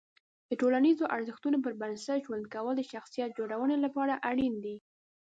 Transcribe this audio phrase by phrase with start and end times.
[0.49, 4.75] د ټولنیزو ارزښتونو پر بنسټ ژوند کول د شخصیت جوړونې لپاره اړین دي.